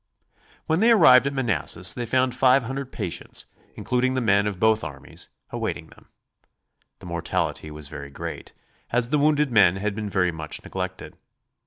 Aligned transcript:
When 0.65 0.79
they 0.79 0.89
arrived 0.89 1.27
at 1.27 1.33
Manassas 1.33 1.93
they 1.93 2.07
found 2.07 2.33
five 2.33 2.63
hundred 2.63 2.91
patients, 2.91 3.45
including 3.75 4.15
the 4.15 4.19
men 4.19 4.47
of 4.47 4.59
both 4.59 4.83
armies, 4.83 5.29
awaiting 5.51 5.89
them. 5.89 6.07
The 6.97 7.05
mortality 7.05 7.69
was 7.69 7.87
very 7.87 8.09
great, 8.09 8.51
as 8.89 9.11
the 9.11 9.19
wounded 9.19 9.51
men 9.51 9.75
had 9.75 9.93
been 9.93 10.09
very 10.09 10.31
much 10.31 10.63
neglected. 10.63 11.17